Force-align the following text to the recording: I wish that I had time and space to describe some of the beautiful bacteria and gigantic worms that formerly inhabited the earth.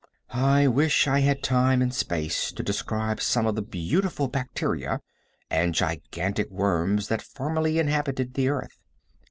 I 0.33 0.65
wish 0.65 1.05
that 1.05 1.11
I 1.11 1.19
had 1.19 1.43
time 1.43 1.79
and 1.79 1.93
space 1.93 2.51
to 2.53 2.63
describe 2.63 3.21
some 3.21 3.45
of 3.45 3.53
the 3.53 3.61
beautiful 3.61 4.27
bacteria 4.27 4.99
and 5.47 5.75
gigantic 5.75 6.49
worms 6.49 7.07
that 7.09 7.21
formerly 7.21 7.77
inhabited 7.77 8.33
the 8.33 8.49
earth. 8.49 8.79